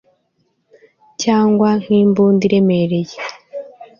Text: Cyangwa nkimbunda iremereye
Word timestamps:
Cyangwa 1.21 1.69
nkimbunda 1.81 2.41
iremereye 2.47 3.15